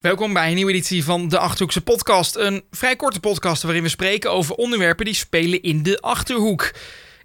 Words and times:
Welkom 0.00 0.32
bij 0.32 0.48
een 0.48 0.54
nieuwe 0.54 0.70
editie 0.70 1.04
van 1.04 1.28
de 1.28 1.38
Achterhoekse 1.38 1.80
Podcast. 1.80 2.36
Een 2.36 2.64
vrij 2.70 2.96
korte 2.96 3.20
podcast 3.20 3.62
waarin 3.62 3.82
we 3.82 3.88
spreken 3.88 4.32
over 4.32 4.54
onderwerpen 4.54 5.04
die 5.04 5.14
spelen 5.14 5.62
in 5.62 5.82
de 5.82 6.00
Achterhoek. 6.00 6.72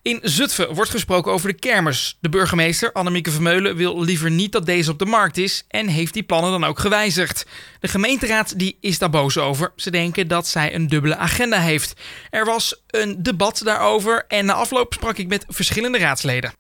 In 0.02 0.20
Zutphen 0.22 0.74
wordt 0.74 0.92
gesproken 0.92 1.32
over 1.32 1.48
de 1.48 1.60
kermis. 1.60 2.18
De 2.20 2.30
burgemeester, 2.30 2.92
Annemieke 2.92 3.32
Vermeulen, 3.32 3.76
wil 3.76 4.04
liever 4.04 4.32
niet 4.32 4.52
dat 4.52 4.66
deze 4.66 4.92
op 4.92 5.00
de 5.00 5.06
markt 5.06 5.38
is 5.38 5.66
en 5.68 5.88
heeft 5.88 6.14
die 6.14 6.24
plannen 6.24 6.52
dan 6.52 6.64
ook 6.64 6.80
gewijzigd. 6.80 7.46
De 7.80 7.88
gemeenteraad 7.88 8.60
die 8.60 8.78
is 8.82 9.00
daar 9.00 9.10
boos 9.10 9.38
over. 9.38 9.72
Ze 9.76 9.92
denken 9.92 10.28
dat 10.28 10.48
zij 10.48 10.76
een 10.76 10.88
dubbele 10.88 11.16
agenda 11.16 11.60
heeft. 11.60 11.94
Er 12.30 12.46
was 12.46 12.82
een 12.88 13.24
debat 13.24 13.62
daarover 13.64 14.26
en 14.28 14.46
na 14.46 14.54
afloop 14.54 14.94
sprak 14.94 15.18
ik 15.18 15.28
met 15.28 15.46
verschillende 15.48 15.98
raadsleden. 15.98 16.54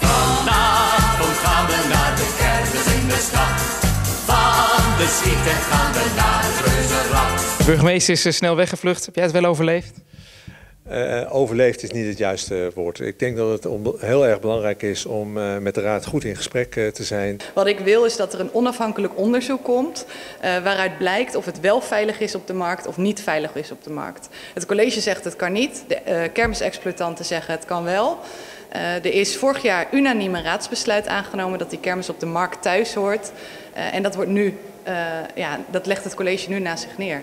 De 7.65 7.71
burgemeester 7.71 8.13
is 8.13 8.25
eh, 8.25 8.31
snel 8.31 8.55
weggevlucht. 8.55 9.05
Heb 9.05 9.15
jij 9.15 9.23
het 9.23 9.33
wel 9.33 9.45
overleefd? 9.45 9.93
Uh, 10.91 11.35
overleefd 11.35 11.83
is 11.83 11.91
niet 11.91 12.07
het 12.07 12.17
juiste 12.17 12.71
woord. 12.75 12.99
Ik 12.99 13.19
denk 13.19 13.37
dat 13.37 13.63
het 13.63 13.73
heel 13.99 14.27
erg 14.27 14.39
belangrijk 14.39 14.81
is 14.81 15.05
om 15.05 15.37
uh, 15.37 15.57
met 15.57 15.75
de 15.75 15.81
Raad 15.81 16.05
goed 16.05 16.23
in 16.23 16.35
gesprek 16.35 16.75
uh, 16.75 16.87
te 16.87 17.03
zijn. 17.03 17.39
Wat 17.53 17.67
ik 17.67 17.79
wil 17.79 18.05
is 18.05 18.15
dat 18.15 18.33
er 18.33 18.39
een 18.39 18.53
onafhankelijk 18.53 19.17
onderzoek 19.17 19.63
komt 19.63 20.05
waaruit 20.41 20.97
blijkt 20.97 21.35
of 21.35 21.45
het 21.45 21.59
wel 21.59 21.81
veilig 21.81 22.19
is 22.19 22.35
op 22.35 22.47
de 22.47 22.53
markt 22.53 22.87
of 22.87 22.97
niet 22.97 23.21
veilig 23.21 23.55
is 23.55 23.71
op 23.71 23.83
de 23.83 23.91
markt. 23.91 24.29
Het 24.53 24.65
college 24.65 25.01
zegt 25.01 25.23
het 25.23 25.35
kan 25.35 25.51
niet, 25.51 25.83
de 25.87 26.29
kermisexploitanten 26.33 27.25
zeggen 27.25 27.53
het 27.53 27.65
kan 27.65 27.83
wel. 27.83 28.19
er 28.71 29.13
is 29.13 29.37
vorig 29.37 29.61
jaar 29.61 29.87
unaniem 29.91 30.35
een 30.35 30.43
raadsbesluit 30.43 31.07
aangenomen 31.07 31.59
dat 31.59 31.69
die 31.69 31.79
kermis 31.79 32.09
op 32.09 32.19
de 32.19 32.25
markt 32.25 32.61
thuis 32.61 32.93
hoort. 32.93 33.31
en 33.73 34.03
dat 34.03 34.15
wordt 34.15 34.31
nu, 34.31 34.57
ja, 35.35 35.59
dat 35.71 35.85
legt 35.85 36.03
het 36.03 36.15
college 36.15 36.49
nu 36.49 36.59
naast 36.59 36.83
zich 36.83 36.97
neer. 36.97 37.21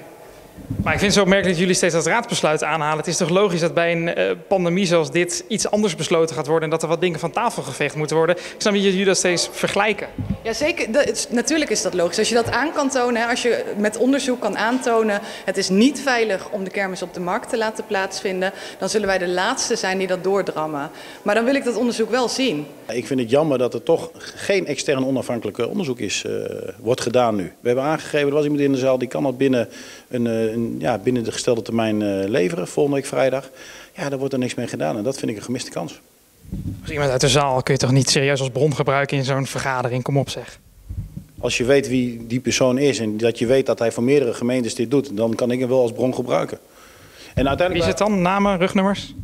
Maar 0.83 0.93
ik 0.93 0.99
vind 0.99 1.11
het 1.11 1.13
zo 1.13 1.21
opmerkelijk 1.21 1.55
dat 1.55 1.59
jullie 1.59 1.75
steeds 1.75 1.95
dat 1.95 2.07
raadsbesluit 2.07 2.65
aanhalen. 2.65 2.97
Het 2.97 3.07
is 3.07 3.17
toch 3.17 3.29
logisch 3.29 3.61
dat 3.61 3.75
bij 3.75 3.93
een 3.93 4.19
uh, 4.19 4.31
pandemie 4.49 4.87
zoals 4.87 5.11
dit 5.11 5.45
iets 5.49 5.71
anders 5.71 5.97
besloten 5.97 6.37
gaat 6.37 6.47
worden 6.47 6.65
en 6.65 6.71
dat 6.71 6.83
er 6.83 6.89
wat 6.89 7.01
dingen 7.01 7.21
van 7.21 7.31
tafel 7.31 7.63
geveegd 7.63 7.95
moeten 7.95 8.17
worden. 8.17 8.37
Ik 8.37 8.55
snap 8.59 8.73
niet 8.73 8.83
dat 8.83 8.93
jullie 8.93 9.07
dat 9.07 9.17
steeds 9.17 9.49
vergelijken. 9.53 10.09
Ja, 10.43 10.53
zeker. 10.53 10.93
Dat 10.93 11.29
natuurlijk 11.31 11.71
is 11.71 11.83
dat 11.83 11.95
logisch. 11.95 12.19
Als 12.19 12.29
je 12.29 12.35
dat 12.35 12.51
aan 12.51 12.73
kan 12.73 12.89
tonen, 12.89 13.29
als 13.29 13.43
je 13.43 13.65
met 13.77 13.97
onderzoek 13.97 14.41
kan 14.41 14.57
aantonen, 14.57 15.21
het 15.45 15.57
is 15.57 15.69
niet 15.69 16.01
veilig 16.01 16.51
om 16.51 16.65
de 16.65 16.71
kermis 16.71 17.03
op 17.03 17.15
de 17.15 17.21
markt 17.21 17.49
te 17.49 17.57
laten 17.57 17.87
plaatsvinden, 17.87 18.53
dan 18.79 18.89
zullen 18.89 19.07
wij 19.07 19.19
de 19.19 19.29
laatste 19.29 19.77
zijn 19.77 19.99
die 19.99 20.07
dat 20.07 20.25
doordrammen. 20.25 20.91
Maar 21.23 21.35
dan 21.35 21.45
wil 21.45 21.55
ik 21.55 21.65
dat 21.65 21.77
onderzoek 21.77 22.11
wel 22.11 22.29
zien. 22.29 22.67
Ik 22.89 23.07
vind 23.07 23.21
het 23.21 23.31
jammer 23.31 23.59
dat 23.59 23.75
er 23.75 23.83
toch 23.83 24.11
geen 24.15 24.67
extern 24.67 25.07
onafhankelijk 25.07 25.59
onderzoek 25.59 25.99
is, 25.99 26.25
uh, 26.27 26.45
wordt 26.81 27.01
gedaan 27.01 27.35
nu. 27.35 27.53
We 27.61 27.67
hebben 27.67 27.85
aangegeven, 27.85 28.29
er 28.29 28.35
was 28.35 28.45
iemand 28.45 28.63
in 28.63 28.73
de 28.73 28.79
zaal, 28.79 28.99
die 28.99 29.09
kan 29.09 29.23
dat 29.23 29.39
binnen 29.39 29.69
een, 30.09 30.25
een, 30.25 30.77
ja, 30.79 30.99
binnen 30.99 31.25
de 31.25 31.33
gestelde 31.33 31.63
termijn 31.63 32.29
leveren, 32.29 32.69
volgende 32.69 32.99
week 32.99 33.09
vrijdag. 33.09 33.51
Ja, 33.93 34.09
daar 34.09 34.19
wordt 34.19 34.33
er 34.33 34.39
niks 34.41 34.55
mee 34.55 34.67
gedaan 34.67 34.97
en 34.97 35.03
dat 35.03 35.19
vind 35.19 35.31
ik 35.31 35.37
een 35.37 35.43
gemiste 35.43 35.71
kans. 35.71 36.01
Als 36.81 36.91
iemand 36.91 37.11
uit 37.11 37.21
de 37.21 37.29
zaal 37.29 37.63
kun 37.63 37.75
je 37.75 37.81
toch 37.81 37.93
niet 37.93 38.11
serieus 38.11 38.41
als 38.41 38.51
bron 38.51 38.75
gebruiken 38.75 39.17
in 39.17 39.25
zo'n 39.25 39.47
vergadering? 39.47 40.03
Kom 40.03 40.19
op 40.19 40.29
zeg. 40.29 40.59
Als 41.39 41.57
je 41.57 41.65
weet 41.65 41.89
wie 41.89 42.27
die 42.27 42.41
persoon 42.41 42.79
is 42.79 42.99
en 42.99 43.17
dat 43.17 43.39
je 43.39 43.47
weet 43.47 43.67
dat 43.67 43.79
hij 43.79 43.93
voor 43.93 44.03
meerdere 44.03 44.35
gemeentes 44.35 44.75
dit 44.75 44.91
doet, 44.91 45.17
dan 45.17 45.35
kan 45.35 45.51
ik 45.51 45.59
hem 45.59 45.69
wel 45.69 45.81
als 45.81 45.93
bron 45.93 46.15
gebruiken. 46.15 46.59
En 47.35 47.49
uiteindelijk... 47.49 47.73
Wie 47.73 47.81
is 47.81 47.87
het 47.87 47.99
dan? 47.99 48.23
Namen, 48.23 48.59
rugnummers? 48.59 49.15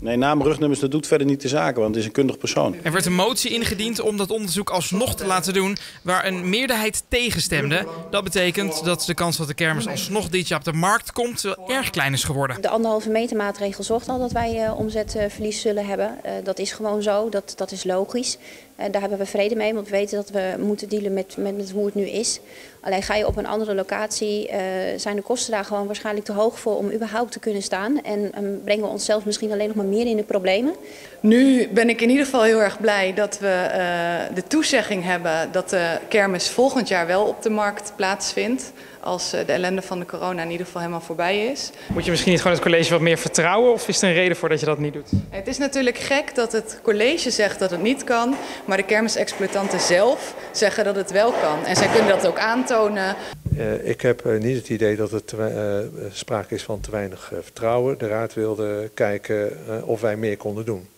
Nee, 0.00 0.16
naam 0.16 0.42
rugnummers, 0.42 0.80
dat 0.80 0.90
doet 0.90 1.06
verder 1.06 1.26
niet 1.26 1.42
de 1.42 1.48
zaken, 1.48 1.80
want 1.80 1.88
het 1.88 1.98
is 1.98 2.04
een 2.04 2.12
kundig 2.12 2.38
persoon. 2.38 2.74
Er 2.82 2.92
werd 2.92 3.06
een 3.06 3.14
motie 3.14 3.50
ingediend 3.50 4.00
om 4.00 4.16
dat 4.16 4.30
onderzoek 4.30 4.70
alsnog 4.70 5.14
te 5.14 5.26
laten 5.26 5.52
doen, 5.52 5.76
waar 6.02 6.26
een 6.26 6.48
meerderheid 6.48 7.02
tegenstemde. 7.08 7.86
Dat 8.10 8.24
betekent 8.24 8.84
dat 8.84 9.02
de 9.06 9.14
kans 9.14 9.36
dat 9.36 9.46
de 9.46 9.54
kermis 9.54 9.88
alsnog 9.88 10.28
dit 10.28 10.48
jaar 10.48 10.58
op 10.58 10.64
de 10.64 10.72
markt 10.72 11.12
komt 11.12 11.44
erg 11.66 11.90
klein 11.90 12.12
is 12.12 12.24
geworden. 12.24 12.60
De 12.60 12.68
anderhalve 12.68 13.08
meter 13.10 13.36
maatregel 13.36 13.84
zorgt 13.84 14.08
al 14.08 14.18
dat 14.18 14.32
wij 14.32 14.64
uh, 14.64 14.78
omzetverlies 14.78 15.60
zullen 15.60 15.86
hebben. 15.86 16.18
Uh, 16.24 16.32
dat 16.44 16.58
is 16.58 16.72
gewoon 16.72 17.02
zo, 17.02 17.28
dat, 17.28 17.52
dat 17.56 17.72
is 17.72 17.84
logisch. 17.84 18.38
Uh, 18.80 18.84
daar 18.90 19.00
hebben 19.00 19.18
we 19.18 19.26
vrede 19.26 19.54
mee, 19.54 19.74
want 19.74 19.88
we 19.88 19.96
weten 19.96 20.16
dat 20.16 20.30
we 20.30 20.54
moeten 20.58 20.88
dealen 20.88 21.12
met, 21.12 21.36
met, 21.36 21.56
met 21.56 21.70
hoe 21.70 21.84
het 21.84 21.94
nu 21.94 22.08
is. 22.08 22.40
Alleen 22.80 23.02
ga 23.02 23.14
je 23.14 23.26
op 23.26 23.36
een 23.36 23.46
andere 23.46 23.74
locatie, 23.74 24.50
zijn 24.96 25.16
de 25.16 25.22
kosten 25.22 25.52
daar 25.52 25.64
gewoon 25.64 25.86
waarschijnlijk 25.86 26.26
te 26.26 26.32
hoog 26.32 26.58
voor 26.60 26.76
om 26.76 26.90
überhaupt 26.90 27.32
te 27.32 27.38
kunnen 27.38 27.62
staan. 27.62 28.02
En 28.02 28.44
um, 28.44 28.60
brengen 28.64 28.84
we 28.84 28.90
onszelf 28.90 29.24
misschien 29.24 29.52
alleen 29.52 29.66
nog 29.66 29.76
maar 29.76 29.84
meer 29.88 30.06
in 30.06 30.16
de 30.16 30.22
problemen. 30.22 30.74
Nu 31.20 31.68
ben 31.68 31.88
ik 31.88 32.00
in 32.00 32.10
ieder 32.10 32.24
geval 32.24 32.42
heel 32.42 32.62
erg 32.62 32.80
blij 32.80 33.14
dat 33.14 33.38
we 33.38 33.66
uh, 33.66 34.34
de 34.34 34.42
toezegging 34.46 35.04
hebben 35.04 35.48
dat 35.52 35.70
de 35.70 35.98
kermis 36.08 36.48
volgend 36.48 36.88
jaar 36.88 37.06
wel 37.06 37.24
op 37.24 37.42
de 37.42 37.50
markt 37.50 37.92
plaatsvindt. 37.96 38.72
Als 39.08 39.30
de 39.30 39.52
ellende 39.52 39.82
van 39.82 39.98
de 39.98 40.06
corona 40.06 40.42
in 40.42 40.50
ieder 40.50 40.66
geval 40.66 40.80
helemaal 40.80 41.02
voorbij 41.02 41.46
is. 41.46 41.70
Moet 41.92 42.04
je 42.04 42.10
misschien 42.10 42.32
niet 42.32 42.40
gewoon 42.40 42.56
het 42.56 42.66
college 42.66 42.90
wat 42.90 43.00
meer 43.00 43.18
vertrouwen 43.18 43.72
of 43.72 43.88
is 43.88 44.02
er 44.02 44.08
een 44.08 44.14
reden 44.14 44.36
voor 44.36 44.48
dat 44.48 44.60
je 44.60 44.66
dat 44.66 44.78
niet 44.78 44.92
doet? 44.92 45.10
Het 45.30 45.46
is 45.46 45.58
natuurlijk 45.58 45.98
gek 45.98 46.34
dat 46.34 46.52
het 46.52 46.80
college 46.82 47.30
zegt 47.30 47.58
dat 47.58 47.70
het 47.70 47.82
niet 47.82 48.04
kan, 48.04 48.34
maar 48.64 48.76
de 48.76 48.82
kermisexploitanten 48.82 49.80
zelf 49.80 50.34
zeggen 50.52 50.84
dat 50.84 50.96
het 50.96 51.10
wel 51.10 51.32
kan. 51.32 51.64
En 51.64 51.76
zij 51.76 51.88
kunnen 51.88 52.08
dat 52.08 52.26
ook 52.26 52.38
aantonen. 52.38 53.16
Uh, 53.56 53.88
ik 53.88 54.00
heb 54.00 54.26
uh, 54.26 54.40
niet 54.40 54.56
het 54.56 54.68
idee 54.68 54.96
dat 54.96 55.12
er 55.12 55.22
uh, 55.38 55.86
sprake 56.12 56.54
is 56.54 56.62
van 56.62 56.80
te 56.80 56.90
weinig 56.90 57.32
vertrouwen. 57.42 57.98
De 57.98 58.06
raad 58.06 58.34
wilde 58.34 58.90
kijken 58.94 59.52
of 59.84 60.00
wij 60.00 60.16
meer 60.16 60.36
konden 60.36 60.64
doen. 60.64 60.88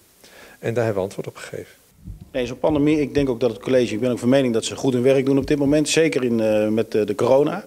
En 0.58 0.74
daar 0.74 0.84
hebben 0.84 1.02
we 1.02 1.08
antwoord 1.08 1.28
op 1.28 1.36
gegeven. 1.36 1.78
Nee, 2.32 2.46
zo'n 2.46 2.58
pandemie, 2.58 3.00
ik 3.00 3.14
denk 3.14 3.28
ook 3.28 3.40
dat 3.40 3.50
het 3.50 3.60
college, 3.60 3.94
ik 3.94 4.00
ben 4.00 4.10
ook 4.10 4.18
van 4.18 4.28
mening 4.28 4.54
dat 4.54 4.64
ze 4.64 4.76
goed 4.76 4.92
hun 4.92 5.02
werk 5.02 5.26
doen 5.26 5.38
op 5.38 5.46
dit 5.46 5.58
moment. 5.58 5.88
Zeker 5.88 6.24
in, 6.24 6.38
uh, 6.38 6.68
met 6.68 6.94
uh, 6.94 7.06
de 7.06 7.14
corona. 7.14 7.64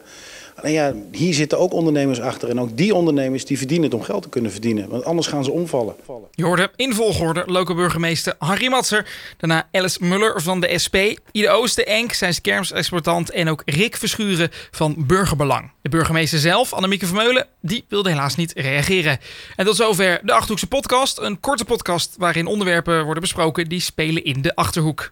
Ja, 0.63 0.93
hier 1.11 1.33
zitten 1.33 1.59
ook 1.59 1.73
ondernemers 1.73 2.21
achter. 2.21 2.49
En 2.49 2.59
ook 2.59 2.77
die 2.77 2.95
ondernemers 2.95 3.45
die 3.45 3.57
verdienen 3.57 3.85
het 3.85 3.93
om 3.93 4.01
geld 4.01 4.23
te 4.23 4.29
kunnen 4.29 4.51
verdienen. 4.51 4.89
Want 4.89 5.05
anders 5.05 5.27
gaan 5.27 5.43
ze 5.43 5.51
omvallen. 5.51 5.95
Je 6.31 6.43
hoorde 6.43 6.71
in 6.75 6.93
volgorde 6.93 7.43
lokale 7.45 7.75
burgemeester 7.75 8.35
Harry 8.37 8.67
Matser. 8.69 9.07
Daarna 9.37 9.67
Alice 9.71 10.03
Muller 10.03 10.41
van 10.41 10.59
de 10.59 10.77
SP. 10.83 10.95
Ide 11.31 11.49
Oosten 11.49 11.85
Enk, 11.85 12.13
zijn 12.13 12.41
kermisexploitant. 12.41 13.29
En 13.29 13.49
ook 13.49 13.61
Rick 13.65 13.97
Verschuren 13.97 14.49
van 14.71 14.95
Burgerbelang. 14.97 15.71
De 15.81 15.89
burgemeester 15.89 16.39
zelf, 16.39 16.73
Annemieke 16.73 17.05
Vermeulen, 17.05 17.47
die 17.61 17.85
wilde 17.87 18.09
helaas 18.09 18.35
niet 18.35 18.53
reageren. 18.55 19.19
En 19.55 19.65
tot 19.65 19.75
zover 19.75 20.19
de 20.23 20.31
Achterhoekse 20.31 20.67
podcast. 20.67 21.17
Een 21.19 21.39
korte 21.39 21.65
podcast 21.65 22.15
waarin 22.17 22.45
onderwerpen 22.45 23.03
worden 23.03 23.21
besproken 23.21 23.69
die 23.69 23.79
spelen 23.79 24.23
in 24.23 24.41
de 24.41 24.55
Achterhoek. 24.55 25.11